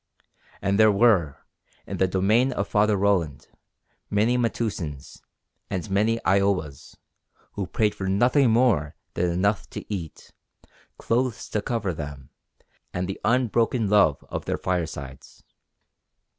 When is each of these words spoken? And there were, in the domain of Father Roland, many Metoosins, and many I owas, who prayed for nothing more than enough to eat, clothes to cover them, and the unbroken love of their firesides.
And 0.63 0.79
there 0.79 0.91
were, 0.91 1.45
in 1.85 1.97
the 1.97 2.07
domain 2.07 2.51
of 2.53 2.67
Father 2.67 2.97
Roland, 2.97 3.49
many 4.09 4.35
Metoosins, 4.35 5.21
and 5.69 5.87
many 5.91 6.19
I 6.25 6.39
owas, 6.39 6.95
who 7.51 7.67
prayed 7.67 7.93
for 7.93 8.07
nothing 8.07 8.49
more 8.49 8.95
than 9.13 9.29
enough 9.29 9.69
to 9.69 9.93
eat, 9.93 10.31
clothes 10.97 11.47
to 11.49 11.61
cover 11.61 11.93
them, 11.93 12.31
and 12.91 13.07
the 13.07 13.21
unbroken 13.23 13.91
love 13.91 14.25
of 14.27 14.45
their 14.45 14.57
firesides. 14.57 15.43